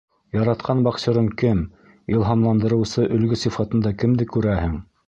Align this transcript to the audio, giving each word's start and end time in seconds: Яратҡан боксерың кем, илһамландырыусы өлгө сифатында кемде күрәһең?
Яратҡан 0.35 0.79
боксерың 0.87 1.27
кем, 1.43 1.61
илһамландырыусы 2.15 3.07
өлгө 3.19 3.43
сифатында 3.47 3.95
кемде 4.03 4.31
күрәһең? 4.35 4.79